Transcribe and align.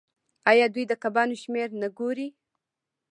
آیا 0.51 0.65
دوی 0.73 0.85
د 0.87 0.93
کبانو 1.03 1.35
شمیر 1.41 1.69
نه 1.81 1.87
ګوري؟ 1.97 2.27